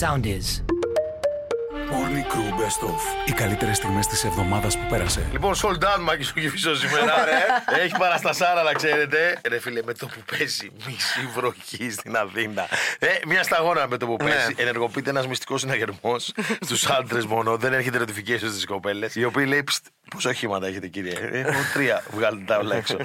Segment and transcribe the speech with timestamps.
[0.00, 0.46] Sound is.
[1.92, 3.28] Morning Crew Best Of.
[3.28, 5.28] Οι καλύτερες στιγμές της εβδομάδας που πέρασε.
[5.32, 7.24] Λοιπόν, sold out Μάκη στο Κεφισό σήμερα.
[7.24, 7.80] ρε.
[7.82, 9.38] Έχει παραστασάρα να ξέρετε.
[9.48, 12.66] Ρε φίλε, με το που παίζει μισή βροχή στην Αθήνα.
[12.98, 14.54] Ε, μια σταγόνα με το που παίζει.
[14.56, 17.56] Ενεργοποιείται ένας μυστικός συναγερμός στους άντρες μόνο.
[17.56, 19.14] Δεν έρχεται notification στις κοπέλες.
[19.14, 22.02] Οι οποίοι λέει, «Ψτ, Πόσα οχήματα έχετε, κύριε; Έχω τρία.
[22.10, 22.96] Βγάλτε τα όλα έξω.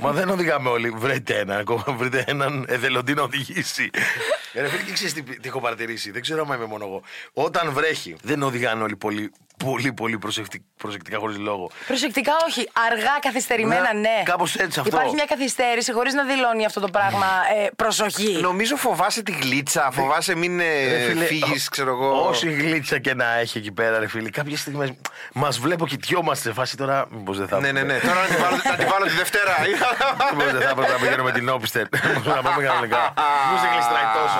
[0.00, 0.90] Μα δεν οδηγάμε όλοι.
[0.90, 1.84] Βρείτε έναν ακόμα.
[1.88, 3.90] Βρείτε έναν εθελοντή να οδηγήσει.
[4.52, 6.10] Ε, Ρε φίλε, και ξέρεις τι, τι έχω παρατηρήσει.
[6.10, 7.02] Δεν ξέρω αν είμαι μόνο εγώ.
[7.32, 9.32] Όταν βρέχει, δεν οδηγάνε όλοι πολύ,
[9.64, 11.70] πολύ, πολύ προσεκτικ- προσεκτικά χωρίς λόγο.
[11.86, 12.68] Προσεκτικά όχι.
[12.90, 14.22] Αργά, καθυστερημένα, Ναι, ναι.
[14.24, 14.96] κάπως έτσι αυτό.
[14.96, 17.26] Υπάρχει μια καθυστέρηση χωρίς να δηλώνει αυτό το πράγμα
[17.64, 18.38] ε, προσοχή.
[18.40, 22.26] Νομίζω φοβάσαι τη γλίτσα, φοβάσαι μην Ρε φίλε, φύγεις, ό- ξέρω εγώ.
[22.28, 24.30] Όση γλίτσα και να έχει εκεί πέρα, ρε φίλε.
[24.30, 24.92] Κάποιες στιγμές
[25.32, 27.06] μας βλέπω κοιτιόμαστε σε φάση τώρα.
[27.10, 27.60] Μήπως δεν θα.
[27.60, 27.98] Ναι, ναι, ναι.
[27.98, 29.56] Τώρα να τη βάλω, να τη βάλω τη Δευτέρα.
[30.36, 31.82] Μήπως δεν θα έπρεπε να πηγαίνω με την όπισθεν.
[32.36, 33.14] να πάμε κανονικά.
[33.48, 34.38] Μήπως δεν γλιστράει τόσο.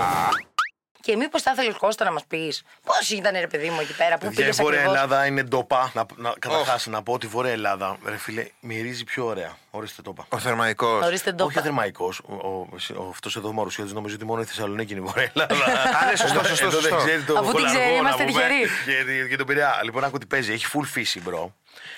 [1.01, 4.19] Και μήπως θα ήθελε Κώστα να μας πεις πώς ήταν ρε παιδί μου εκεί πέρα,
[4.19, 5.91] πού Παιδιά, η πήγες Βόρεια ακριβώς; Ελλάδα είναι ντοπά.
[5.95, 9.57] Να, να, καταρχάς, να πω ότι η Βόρεια Ελλάδα, ρε φίλε, μυρίζει πιο ωραία.
[9.71, 10.27] Ορίστε το είπα.
[10.29, 11.05] Ο Θερμαϊκός.
[11.07, 11.45] Ορίστε το.
[11.45, 12.19] Όχι ο Θερμαϊκός.
[12.27, 12.67] Ο, ο,
[12.97, 15.55] ο, αυτός εδώ ο Μαρουσιώτης νομίζω ότι μόνο η Θεσσαλονίκη είναι η Βόρεια Ελλάδα.
[16.03, 17.07] Α, ναι, σωστό, Εδώ- σωστό, εδώ δεν σωστό.
[17.07, 18.67] ξέρει το Αφού την Χολαργό, ξέρει, να είμαστε πούμε, τυχεροί.
[18.85, 19.81] Και, και τον Πειραιά.
[19.85, 20.53] Λοιπόν, άκου τι παίζει.
[20.53, 21.55] Έχει full φύση, bro.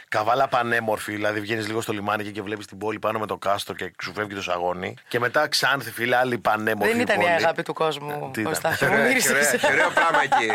[0.09, 3.37] Καβάλα πανέμορφη, δηλαδή βγαίνεις λίγο στο λιμάνι και, και βλέπεις την πόλη πάνω με το
[3.37, 4.95] κάστρο και σου φεύγει το σαγόνι.
[5.09, 6.93] Και μετά ξάνθη, φίλε, άλλη πανέμορφη.
[6.93, 7.35] Δεν ήταν η πόλη.
[7.35, 8.53] αγάπη του κόσμου, Τι ήταν.
[8.53, 8.69] Κώστα.
[8.81, 9.53] Μου Ωραίο, μύρισες.
[9.65, 10.51] ωραίο πράγμα εκεί.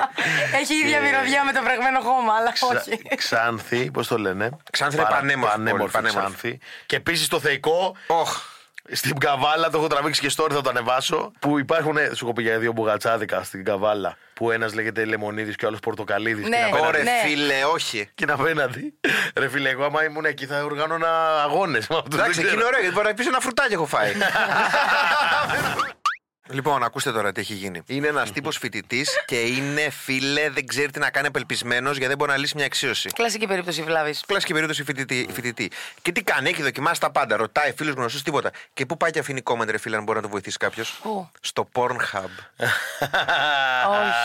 [0.62, 2.98] Έχει ίδια μυρωδιά με το βρεγμένο χώμα, αλλά όχι.
[3.16, 6.28] Ξα- Ξάνθη, πώς το λένε; Ξάνθη είναι Παρα- πανέμορφη πόλη, πανέμορφη πανέμορφη.
[6.28, 6.60] Ξάνθη.
[6.86, 8.42] Και επίσης το θεϊκό, Όχ.
[8.92, 11.32] Στην Καβάλα, το έχω τραβήξει και story, θα το ανεβάσω.
[11.40, 14.18] Που υπάρχουν, σου έχω πει για δύο μπουγατσάδικα στην Καβάλα.
[14.34, 16.48] Που ένας λέγεται Λεμονίδης και ο άλλος Πορτοκαλίδης.
[16.48, 16.50] Ναι.
[16.50, 17.12] Και, είναι απέναντι- Ωρε Ναι.
[17.30, 18.10] φίλε, όχι.
[18.16, 18.94] και είναι απέναντι.
[19.38, 21.88] Ρε φίλε, εγώ άμα ήμουν εκεί θα οργάνωνα αγώνες.
[22.14, 24.12] Εντάξει, εκεί είναι ωραίο γιατί μπορεί να πεις ένα φρουτάκι έχω φάει.
[26.50, 27.82] Λοιπόν, ακούστε τώρα τι έχει γίνει.
[27.88, 32.18] Είναι ένας τύπος φοιτητής και είναι φίλε, δεν ξέρει τι να κάνει απελπισμένος γιατί δεν
[32.18, 33.10] μπορεί να λύσει μια αξίωση.
[33.10, 34.24] Κλασική περίπτωση βλάβης.
[34.28, 35.72] Κλασική περίπτωση φοιτητή, φοιτητή.
[36.02, 37.36] Και τι κάνει, έχει δοκιμάσει τα πάντα.
[37.36, 38.52] Ρωτάει φίλου γνωστού τίποτα.
[38.74, 41.30] Και πού πάει και αφήνει comment, ρε φίλε, αν μπορεί να το βοηθήσει κάποιος; Πού;
[41.42, 42.30] Στο Pornhub.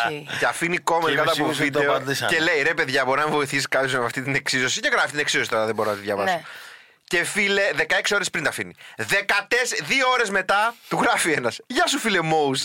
[0.05, 0.29] Όχι.
[0.39, 1.95] και αφήνει comment Και είμαι κάτω από σίγουρος ότι το βίντεο.
[1.97, 2.33] απαντήσανε.
[2.37, 4.81] Και λέει ρε παιδιά, μπορεί να με βοηθήσει κάποιος με αυτή την εξίσωση.
[4.81, 6.41] Και γράφει την εξίσωση τώρα, δεν μπορώ να τη διαβάσω.
[7.13, 7.19] Ναι.
[7.19, 8.75] Και φίλε, 16 ώρες πριν τα αφήνει.
[8.97, 9.03] 14,
[9.83, 11.61] δύο ώρες μετά του γράφει ένας.
[11.67, 12.65] Γεια σου, φίλε Μόους.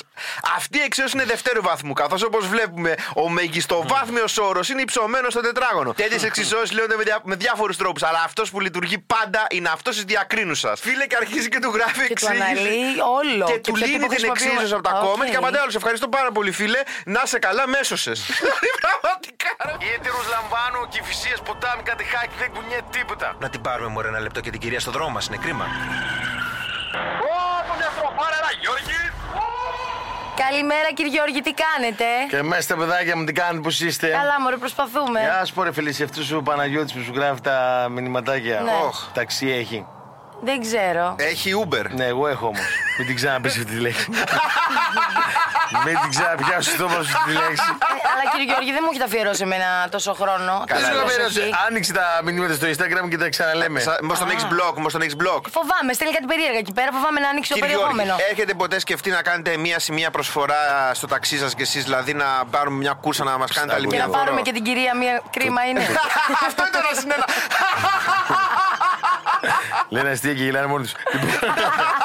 [0.56, 1.94] Αυτή η εξίσωση είναι δευτέρου βαθμού.
[1.94, 5.94] Καθώς όπως βλέπουμε, ο μεγιστοβάθμιος όρος είναι υψωμένος στο τετράγωνο.
[5.94, 8.04] Τέτοιες εξισώσεις λέγονται με, δια, με διάφορους τρόπους.
[8.04, 10.76] Αλλά αυτός που λειτουργεί πάντα είναι αυτός της διακρίνουσας.
[10.76, 12.42] Φίλε, και αρχίζει και του γράφει Και του εξήγηση.
[12.42, 13.46] αναλύει όλο.
[13.46, 14.52] Και, Και του ποιο λύνει τύπο την χρησιμοποιούμε.
[14.52, 15.04] εξίσωση από τα OK.
[15.06, 15.72] comment και απαντάει άλλο.
[15.76, 16.80] Ευχαριστώ πάρα πολύ, φίλε.
[17.06, 18.18] Να 'σαι καλά, μ' έσωσες.
[18.40, 19.50] Δηλαδή, πραγματικά.
[19.66, 19.74] ρε.
[19.86, 23.36] Οι έτερους λαμβάνουν και οι φυσίες ποτάμι κάτι χάκι δεν κουνιέται τίποτα.
[23.40, 25.66] Να την πάρουμε μωρέ ένα λεπτό και την κυρία στο δρόμο μας, είναι κρίμα.
[30.50, 34.42] Καλημέρα, κύριε Γιώργη, τι κάνετε; Και μέσα τα παιδάκια μου τι κάνουν, πώς είστε; Καλά,
[34.42, 35.20] μωρέ, προσπαθούμε.
[35.20, 38.60] Γεια σου, ρε φίλε, σε αυτού ο Παναγιώτης που σου γράφει τα μηνυματάκια.
[38.62, 38.72] Ναι.
[38.86, 39.86] Οχ, ταξί έχει.
[40.42, 41.16] Δεν ξέρω.
[41.18, 41.86] Έχει Uber.
[41.90, 42.60] Ναι, εγώ έχω όμως.
[42.98, 44.10] Μην την ξαναπείς αυτή τη λέξη.
[45.86, 47.64] Μην την ξαναπιάσει στο όμω αυτή τη λέξη.
[47.70, 50.54] Ε, Αλλά κύριε Γιώργη, δεν μου έχετε αφιερώσει εμένα τόσο χρόνο.
[50.72, 51.14] Καλά, Τόσο ναι.
[51.14, 51.50] προσοχή.
[51.68, 53.80] Άνοιξε τα μηνύματα στο Instagram και τα ξαναλέμε.
[54.02, 55.42] Μήπως τον έχεις blog, μήπως τον έχεις blog.
[55.58, 56.90] Φοβάμαι, στέλνει κάτι περίεργα εκεί πέρα.
[56.98, 58.32] Φοβάμαι να ανοίξει το Κύριε Γιώργη, περιεχόμενο.
[58.32, 60.62] έχετε ποτέ σκεφτεί να κάνετε μία σημεία προσφορά
[60.94, 63.96] στο ταξί σας και εσείς, δηλαδή να πάρουμε μια κούρσα να μας κάνετε άλλη Και
[63.96, 65.80] μια να πάρουμε και την κυρία μία κρίμα είναι.
[66.48, 67.26] Αυτό ήταν ένα συνένα.
[69.90, 70.94] Λένε αστεία και γελάνε μόνοι τους.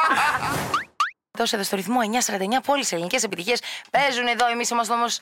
[1.39, 3.61] Δώσε εδώ στο ρυθμό 949 από όλε τι ελληνικές επιτυχίες.
[3.91, 4.47] Παίζουν εδώ.
[4.51, 5.21] Εμείς είμαστε όμως.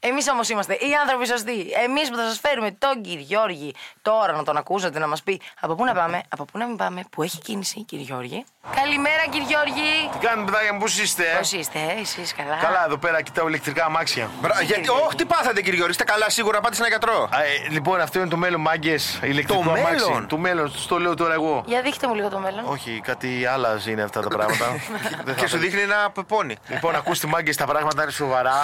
[0.00, 1.66] Εμείς όμως είμαστε οι άνθρωποι σωστοί.
[1.84, 5.40] Εμείς που θα σας φέρουμε τον κύριο Γιώργη τώρα να τον ακούσετε να μας πει
[5.60, 8.44] από πού να πάμε, από πού να μην πάμε, που έχει κίνηση, κύριε Γιώργη.
[8.74, 10.10] Καλημέρα, κύριε Γιώργη.
[10.12, 11.24] Τι κάνετε, παιδάκια μου, πώς είστε.
[11.38, 14.30] Πώς είστε, εσείς καλά; Καλά, εδώ πέρα κοιτάω ηλεκτρικά αμάξια.
[14.40, 17.28] Μπρα- Γιατί, όχι, τι πάθατε κύριε Γιώργη, είστε καλά σίγουρα, πάτε σε ένα γιατρό.
[17.32, 19.18] Α, ε, λοιπόν, αυτό είναι το μέλλον, μάγκες.
[19.22, 19.92] Ηλεκτρικό Το αμάξι.
[20.06, 21.62] μέλλον; Το μέλλον, το λέω τώρα εγώ.
[21.66, 22.64] Για δείχτε μου λίγο το μέλλον.
[22.66, 24.55] Όχι, κάτι άλλα είναι αυτά τα πράγματα.
[25.24, 26.56] Δεν θα Και σου το- δείχνει ένα πεπόνι.
[26.68, 28.54] Λοιπόν, ακούστε μάγκε, τα πράγματα είναι σοβαρά.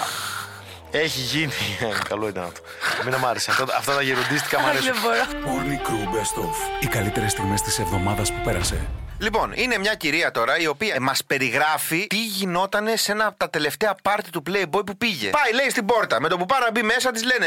[0.93, 1.53] Έχει γίνει.
[2.09, 2.61] Καλό ήταν αυτό.
[3.05, 3.51] Μην μ' άρεσε.
[3.51, 4.93] Αυτά, αυτά τα γεροντίστικα μου αρέσουν.
[4.93, 5.25] Δεν μπορώ.
[5.53, 6.55] Morning Crew Best Of.
[6.81, 8.89] Οι καλύτερες στιγμές της εβδομάδας που πέρασε.
[9.23, 13.51] Λοιπόν, είναι μια κυρία τώρα η οποία μας περιγράφει τι γινόταν σε ένα από τα
[13.51, 15.31] τελευταία πάρτι του Playboy που πήγε.
[15.31, 16.21] Πάει, λέει στην πόρτα.
[16.21, 17.47] Με το που πάρα μπει μέσα, της λένε,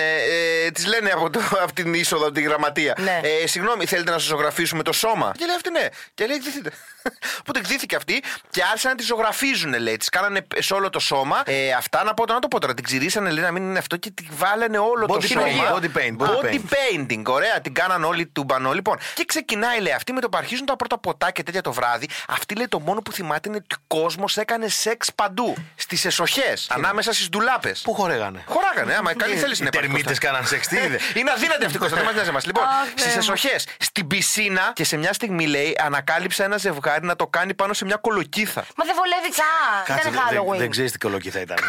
[0.66, 2.96] ε, της λένε από, το, από την είσοδο, από τη γραμματεία.
[2.98, 3.20] Ναι.
[3.24, 5.88] Ε, συγγνώμη, θέλετε να σα ζωγραφίσουμε το σώμα; Και λέει αυτή ναι.
[6.14, 6.72] Και λέει εκδίθητε.
[7.42, 9.98] Οπότε εκδίθηκε αυτή και άρχισαν να τη ζωγραφίζουν, λέει.
[9.98, 11.44] Της κάνανε σε όλο το σώμα.
[11.46, 12.74] Ε, αυτά να πω, να το πω τώρα.
[12.74, 15.42] Την ξηρίσανε, λέει να μην είναι αυτό και τη βάλανε όλο το Body σώμα.
[15.46, 17.22] paint, body paint, body Body painting.
[17.26, 18.72] Ωραία, την κάναν όλοι τούμπανο.
[18.74, 21.72] Λοιπόν, και ξεκινάει, λέει, αυτή με το που αρχίζουν τα πρώτα ποτά και τέτοια το
[21.74, 22.08] βράδυ.
[22.28, 25.56] Αυτή λέει το μόνο που θυμάται είναι ότι ο κόσμος έκανε σεξ παντού.
[25.76, 27.82] Στις εσοχές, ανάμεσα στις ντουλάπες.
[27.82, 28.44] Πού χορέγανε.
[28.46, 31.00] Χωράγανε, άμα καλή θέληση Οι είναι τερμίτες κάναν σεξ, τι είδε.
[31.16, 32.46] είναι αδύνατη αυτή η Κώστα, δεν μας νοιάζει εμάς.
[32.46, 33.18] Λοιπόν, Αχ, Θεέ στι μου.
[33.34, 37.74] εσοχές, στην πισίνα και σε μια στιγμή λέει ανακάλυψε ένα ζευγάρι να το κάνει πάνω
[37.74, 38.66] σε μια κολοκύθα.
[38.76, 39.46] Μα δεν βολεύει καν.
[39.86, 40.58] Κάτσε, Ήταν δεν- δεν- Halloween.
[40.58, 41.58] δεν ξέρεις τι κολοκύθα ήταν.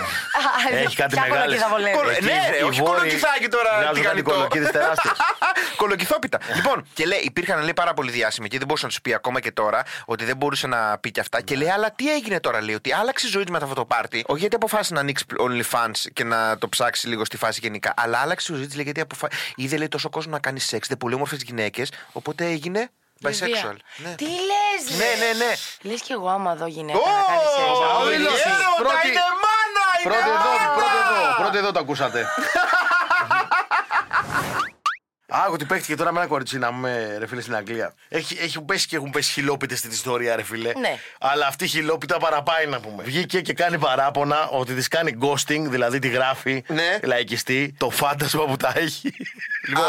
[0.73, 1.25] Α, Έχει κάτι ποια
[1.59, 1.97] μεγάλο.
[1.97, 1.97] κολοκύθα βολεύει.
[1.97, 4.31] Κολο- Ναι, ρε, όχι κολοκυθάκι τώρα, τηγανιτό.
[4.31, 5.11] Κολοκύθε τεράστιε.
[5.83, 6.39] Κολοκυθόπιτα.
[6.55, 9.41] λοιπόν, και λέει, υπήρχαν λέει, πάρα πολύ διάσημοι και δεν μπορούσε να τους πει ακόμα
[9.41, 11.41] και τώρα ότι δεν μπορούσε να πει και αυτά.
[11.41, 13.85] Και λέει, αλλά τι έγινε τώρα, λέει, ότι άλλαξε η ζωή του μετά αυτό το
[13.85, 14.25] πάρτι.
[14.27, 17.95] Όχι γιατί αποφάσισε να ανοίξει OnlyFans και να το ψάξει λίγο στη φάση γενικά.
[17.97, 19.29] Αλλά άλλαξε η ζωή της, λέει, γιατί αποφα...
[19.55, 21.91] είδε λέει, τόσο κόσμο να κάνει σεξ, δεν πολύ όμορφες γυναίκες.
[22.13, 22.91] Οπότε έγινε
[23.25, 23.77] bisexual.
[23.97, 24.15] Ναι.
[24.15, 25.53] Τι λες, Ναι, ναι, ναι.
[25.91, 27.79] Λες κι εγώ άμα δω γυναίκα Ω, να κάνει σεξ.
[27.79, 28.49] ο να ήλιος, μιλήσει.
[28.49, 29.25] έρωτα,
[30.09, 31.35] Πρώτη- είναι μάνα, είναι Πρώτο εδώ, μάνα.
[31.39, 32.21] πρώτο εδώ, πρώτο εδώ το ακούσατε.
[35.45, 37.93] Άκου τι παίχτηκε τώρα με ένα κοριτσί να πούμε ρε φίλε στην Αγγλία.
[38.09, 40.73] Έχει, έχουν πέσει και έχουν πέσει χιλόπιτες στην ιστορία, ρε φίλε.
[40.77, 40.99] Ναι.
[41.21, 43.03] Αλλά αυτή η χιλόπιτα παραπάει να πούμε.
[43.03, 46.99] Βγήκε και κάνει παράπονα ότι της κάνει ghosting, δηλαδή τη γράφει Ναι.
[47.03, 49.15] λαϊκιστή, το φάντασμα που τα έχει.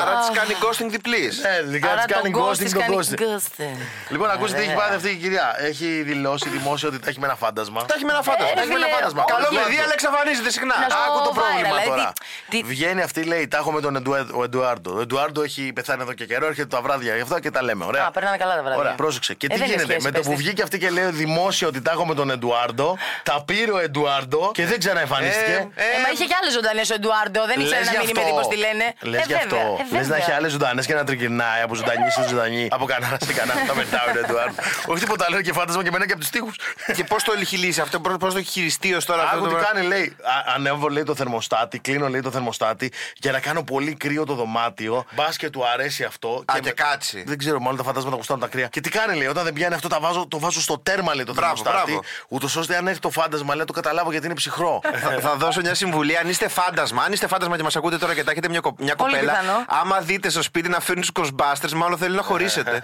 [0.02, 1.40] Άρα της κάνει ghosting διπλής.
[1.42, 3.20] Ναι, δηλαδή Άρα της κάνει τον ghost ghosting της τον κάνει ghosting.
[3.20, 3.78] ghosting.
[4.10, 4.82] Λοιπόν, ακούστε τι έχει Ωραία.
[4.84, 5.56] πάθει αυτή η κυρία.
[5.60, 7.86] Έχει δηλώσει δημόσια ότι τα έχει με ένα φάντασμα.
[7.86, 8.52] Τα έχει με ένα φάντασμα.
[8.52, 9.24] Ε, Τα έχει με ένα φίλε, φάντασμα.
[9.24, 9.32] όχι.
[9.36, 10.76] Καλό παιδί, αλλά εξαφανίζεται συχνά.
[10.84, 12.14] Να σου Άκου το viral, πρόβλημα δηλαδή, τώρα.
[12.50, 14.94] Τι- Βγαίνει αυτή, λέει, τα έχω με τον Εντουέ- ο Εντουάρντο.
[14.96, 17.86] Ο Εντουάρντο έχει πεθάνει εδώ και καιρό, έρχεται τα βράδια γι' αυτό και τα λέμε.
[17.86, 18.06] Ωραία.
[18.06, 18.80] Α, περνάνε καλά τα βράδια.
[18.80, 19.34] Ωραία, πρόσεξε.
[19.34, 20.42] Και Ε, τι δεν είναι γίνεται, σχέση, με το πες που τη.
[20.44, 24.52] βγήκε αυτή και λέει δημόσια ότι τα έχω με τον Εντουάρντο, τα πήρε ο Εντουάρντο
[24.54, 25.52] και δεν ξαναεμφανίστηκε.
[25.76, 27.46] Ε, Ε, μα είχε και άλλες ζωντανές ο Εντουάρντο.
[27.46, 28.36] Δεν ήξερε Λες να γι' μείνει με αυτό.
[28.36, 28.86] τύπο τι λένε.
[29.02, 29.56] Λες Ε, γι' αυτό.
[29.56, 30.36] βέβαια, ε, Λες να έχει βέβαια.
[30.38, 32.68] άλλες ζωντανές και να τριγυρνάει από ζωντανή σε ζωντανή.
[32.72, 33.60] Από κανένα σε κανένα.
[33.68, 34.56] Τα μετάω ο Εντουάρντο.
[34.92, 36.56] Όχι τίποτα άλλο, είναι και φάντασμα και μένα και από τους τοίχους.
[36.96, 39.36] Και πώς το έχει λύσει αυτό, πώς το έχει χειριστεί ως τώρα αυτό.
[39.38, 40.16] Άκου το τι πράγμα; κάνει, λέει.
[40.22, 44.34] Α- Ανέβω, λέει, το θερμοστάτη, κλείνω, λέει, το θερμοστάτη για να κάνω πολύ κρύο το
[44.34, 45.06] δωμάτιο.
[45.16, 46.44] Μπας και του αρέσει αυτό.
[46.46, 47.24] Α, και κάτσει.
[47.28, 48.68] Δεν ξέρω, μάλλον τα φαντάσματα γουστάρουν τα κρύα.
[48.68, 51.24] Και τι κάνει, λέει, όταν δεν πιάνει αυτό, τα βάζω, το βάζω στο τέρμα, λέει,
[51.26, 51.92] το Μπράβο, θερμοστάτη.
[51.92, 52.06] μπράβο.
[52.28, 54.82] Ούτως ώστε αν έρθει το φάντασμα, λέει, να το καταλάβω γιατί είναι ψυχρό.
[54.84, 56.18] Θα, θα δώσω μια συμβουλή.
[56.18, 58.76] Αν είστε φάντασμα, αν είστε φάντασμα και μας ακούτε τώρα και τα έχετε μια, κο-
[58.80, 59.66] μια Πολύ κοπέλα, πιθανό.
[59.68, 62.80] άμα δείτε στο σπίτι να φέρνει τους Ghostbusters, μάλλον θέλει να χωρίσετε.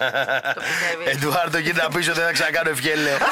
[0.54, 1.14] Το πιστεύεις.
[1.22, 3.16] Εντουάρντο, κοίτα πίσω, δεν θα ξανακάνω ευχέλαιο.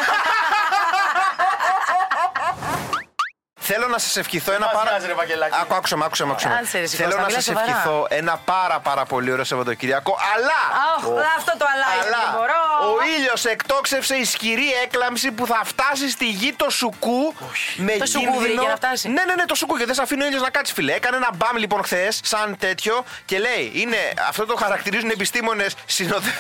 [3.64, 4.91] Θέλω να σας ευχηθώ ένα Μας πάρα.
[4.91, 5.56] νοιάζει, ρε, Βαγγελάκη.
[5.62, 6.55] Άκου, άκουσα με, άκουσα με, άκουσα με.
[6.55, 7.67] Κάτσε, ρε, Θέλω Κώστα, να μιλά σας σοβαρά.
[7.70, 10.19] ευχηθώ ένα πάρα πάρα πολύ ωραίο Σαββατοκυριακό.
[10.35, 10.61] Αλλά!
[10.94, 12.61] Αχ, αυτό το αλάι Αλλά δεν μπορώ.
[12.93, 17.35] ο ήλιος εκτόξευσε ισχυρή έκλαμψη που θα φτάσει στη γη το σουκού
[17.76, 19.09] με Το σουκού κίνδυνο- βρήκε να φτάσει.
[19.09, 20.93] Ναι, ναι, ναι, το σουκού και δεν σε αφήνει ο ήλιος να κάτσει, φιλέ.
[20.93, 23.97] Έκανε ένα μπαμ λοιπόν χθες, σαν τέτοιο, και λέει: είναι,
[24.29, 26.31] Αυτό το χαρακτηρίζουν οι επιστήμονες συνοδε...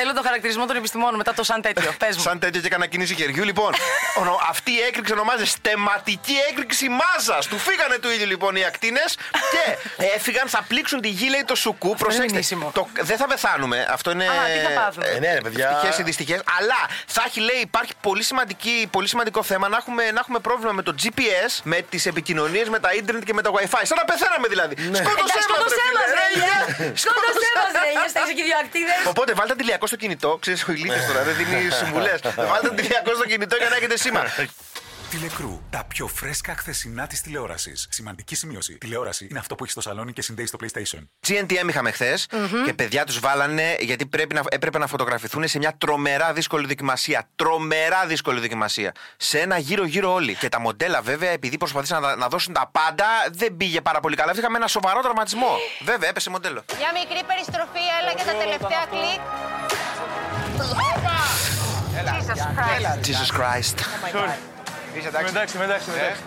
[0.00, 1.92] Θέλω το χαρακτηρισμό των επιστημόνων μετά το σαν τέτοιο.
[2.02, 2.22] Πες μου.
[2.22, 3.44] σαν τέτοιο και έκανα κίνηση χεριού.
[3.44, 3.72] Λοιπόν,
[4.20, 7.46] ονο- αυτή η έκρηξη ονομάζεται στεματική έκρηξη μάζας.
[7.46, 9.16] Του φύγανε του ήλιου λοιπόν οι ακτίνες
[9.52, 9.76] και
[10.14, 11.94] έφυγαν, θα πλήξουν τη γη, λέει το σουκού.
[11.94, 12.70] Προσέξτε, νήσιμο.
[12.74, 13.86] το, δεν θα πεθάνουμε.
[13.90, 14.24] Αυτό είναι.
[14.28, 15.06] Α, τι θα πάθουμε.
[15.06, 15.68] Ε, ναι, ρε, παιδιά.
[15.70, 16.40] Ευτυχέ ή δυστυχές.
[16.58, 20.72] Αλλά θα έχει, λέει, υπάρχει πολύ, σημαντική, πολύ σημαντικό θέμα να έχουμε, να έχουμε πρόβλημα
[20.72, 23.80] με το GPS, με τις επικοινωνίες, με τα ίντερνετ και με το WiFi.
[23.82, 24.74] Σαν να πεθαίναμε δηλαδή.
[24.74, 26.58] Σκότωσέ Εντάξει, μας, σκότωσέ ρε, μας, φίλε, ρε ρε, Ηλιά.
[26.78, 26.96] ηλιά.
[27.04, 28.08] Σκότωσέ μας, ρε Ηλιά.
[28.08, 28.94] Στα και δύο ακτίδε.
[29.12, 30.36] Οπότε βάλτε αντιλιακό στο κινητό.
[30.40, 32.20] Ξέρεις ο ηλίθιος τώρα, δεν δίνει συμβουλές.
[32.22, 34.22] Βάλτε αντιλιακό στο κινητό για να έχετε σήμα.
[35.10, 35.60] Τηλεκρού.
[35.70, 37.86] Τα πιο φρέσκα χθεσινά της τηλεόρασης.
[37.90, 38.78] Σημαντική σημείωση.
[38.78, 40.98] Τηλεόραση είναι αυτό που έχεις στο σαλόνι και συνδέεις στο PlayStation.
[41.28, 42.26] GNTM είχαμε χθες
[42.64, 47.28] και παιδιά τους βάλανε γιατί πρέπει να, έπρεπε να φωτογραφηθούν σε μια τρομερά δύσκολη δοκιμασία.
[47.36, 48.92] Τρομερά δύσκολη δοκιμασία.
[49.16, 50.34] Σε ένα γύρω-γύρω όλοι.
[50.34, 54.16] Και τα μοντέλα βέβαια, επειδή προσπαθήσαν να, να δώσουν τα πάντα, δεν πήγε πάρα πολύ
[54.16, 54.32] καλά.
[54.36, 55.56] Είχαμε ένα σοβαρό τραυματισμό.
[55.80, 56.64] Βέβαια, έπεσε μοντέλο.
[56.78, 59.20] Μια μικρή περιστροφή, έλα και τα τελευταία κλικ.
[60.58, 63.06] Jesus Christ.
[63.08, 63.76] Jesus Christ.
[64.96, 65.32] Είσαι εντάξει.
[65.34, 66.22] Εντάξει, εντάξει, εντάξει.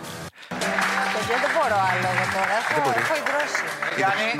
[1.12, 2.56] Παιδιά, δεν μπορώ άλλο εγώ τώρα.
[2.76, 3.64] Έχω, έχω ιδρώσει.
[3.96, 4.30] Γιάννη,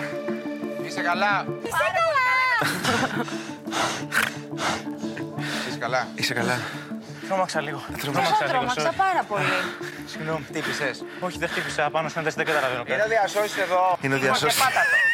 [0.87, 1.35] είσαι καλά;
[1.67, 2.19] Είσαι καλά!
[5.69, 6.57] Είσαι καλά; Είσαι καλά.
[7.29, 7.81] Τρόμαξα λίγο.
[8.05, 8.13] Εγώ
[8.49, 9.57] τρόμαξα πάρα πολύ.
[10.13, 10.45] Συγγνώμη.
[10.49, 11.05] Χτύπησες.
[11.21, 11.91] Όχι, δεν χτύπησα.
[11.91, 12.93] Πάνω στην ένταση δεν καταλαβαίνω κάτι.
[12.93, 13.99] Είναι ο διασώσης εδώ.
[14.01, 14.63] Είναι ο διασώστης.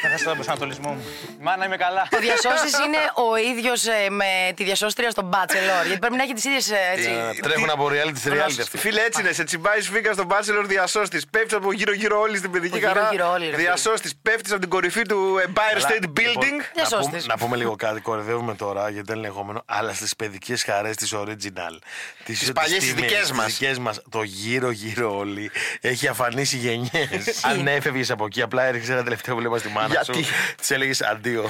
[0.03, 1.05] Θα χάσω τον προσανατολισμό μου.
[1.41, 2.09] Μάνα, είμαι καλά.
[2.17, 3.85] Ο διασώσης είναι ο ίδιος
[4.21, 5.83] με τη διασώστρια στον Bachelor.
[5.87, 7.11] Γιατί πρέπει να έχει τις ίδιες έτσι.
[7.11, 8.79] Ε, Τρέχουν από reality σε reality αυτή.
[8.79, 9.33] Φίλε, έτσι είναι.
[9.33, 11.27] Σε τσιμπάει σφίγγα στον Bachelor διασώστης.
[11.31, 13.01] Πέφτεις από γύρω-γύρω όλη στην παιδική Από χαρά.
[13.01, 13.63] γύρω-γύρω όλη, ρε φίλε.
[13.63, 14.13] Διασώστης.
[14.23, 16.57] Πέφτεις από την κορυφή του Empire Αλλά, State λοιπόν, Building.
[16.59, 17.09] να, Διασώστης.
[17.23, 20.97] πούμε, να πούμε λίγο κάτι, κορυδεύουμε τώρα γιατί δεν είναι λεγόμενο, αλλά στις παιδικές χαρές
[20.97, 21.79] της original.
[22.25, 23.47] Τις, παλιές, τις δικές μας.
[23.47, 25.51] δικές μας, το γύρω-γύρω γύρω όλοι.
[25.81, 27.45] Έχει αφανίσει γενιές.
[27.45, 30.33] Αν έφευγες από εκεί, απλά έριξε ένα τελευταίο βλέμμα στη μάνα Γιατί; σου.
[30.57, 31.49] Της έλεγες αντίο.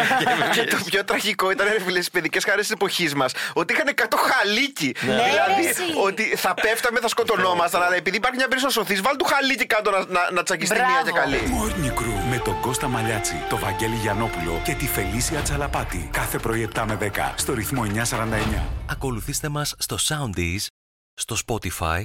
[0.54, 3.88] Και το πιο τραγικό ήταν, ρε φίλε, στις παιδικές χαρές της εποχής μας, ότι είχαν
[3.96, 4.94] 100 χαλίκι.
[5.00, 5.82] Ναι, δηλαδή, ρε, εσύ.
[6.04, 9.66] ότι θα πέφταμε, θα σκοτωνόμασταν, αλλά επειδή υπάρχει μια περίπτωση να σωθεί, βάλει του χαλίκι
[9.66, 10.90] κάτω να, να, να τσακιστεί Μπράβο.
[10.92, 11.40] μία και καλή.
[11.58, 16.08] Morning Crew με τον Κώστα Μαλιάτσι, τον Βαγγέλη Γιανόπουλο και τη Φελίσια Τσαλαπάτη.
[16.12, 18.62] Κάθε πρωί 7 με 10 στο ρυθμό 949.
[18.90, 20.66] Ακολουθήστε μας στο Soundees,
[21.14, 22.04] στο Spotify,